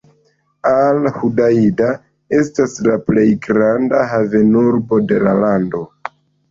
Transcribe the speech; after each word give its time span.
Al-Hudaida 0.69 1.91
estas 2.39 2.75
la 2.89 2.97
plej 3.11 3.29
granda 3.47 4.03
havenurbo 4.17 5.03
de 5.13 5.23
la 5.29 5.41
lando. 5.47 5.89